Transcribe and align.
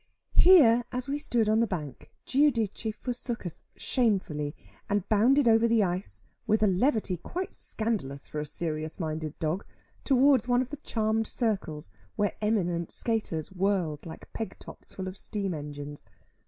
Here 0.33 0.83
as 0.91 1.07
we 1.07 1.19
stood 1.19 1.47
on 1.47 1.59
the 1.59 1.67
bank, 1.67 2.09
Giudice 2.25 2.91
forsook 2.91 3.45
us 3.45 3.65
shamefully, 3.75 4.55
and 4.89 5.07
bounded 5.09 5.47
over 5.47 5.67
the 5.67 5.83
ice, 5.83 6.23
with 6.47 6.63
a 6.63 6.65
levity 6.67 7.17
quite 7.17 7.53
scandalous 7.53 8.27
for 8.27 8.39
a 8.39 8.45
serious 8.47 8.99
minded 8.99 9.37
dog, 9.37 9.63
towards 10.03 10.47
one 10.47 10.63
of 10.63 10.71
the 10.71 10.77
charmed 10.77 11.27
circles, 11.27 11.91
where 12.15 12.33
eminent 12.41 12.89
skaters 12.91 13.51
whirled, 13.51 14.03
like 14.07 14.33
peg 14.33 14.57
tops 14.57 14.91
full 14.95 15.07
of 15.07 15.15
steam 15.15 15.53
engines. 15.53 16.07